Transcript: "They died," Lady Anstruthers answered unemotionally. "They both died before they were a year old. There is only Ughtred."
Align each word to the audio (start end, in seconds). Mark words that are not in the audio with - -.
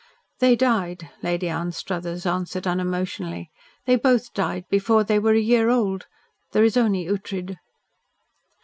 "They 0.39 0.55
died," 0.55 1.11
Lady 1.21 1.47
Anstruthers 1.47 2.25
answered 2.25 2.65
unemotionally. 2.65 3.51
"They 3.85 3.97
both 3.97 4.33
died 4.33 4.65
before 4.67 5.03
they 5.03 5.19
were 5.19 5.33
a 5.35 5.39
year 5.39 5.69
old. 5.69 6.07
There 6.53 6.63
is 6.63 6.75
only 6.75 7.05
Ughtred." 7.05 7.57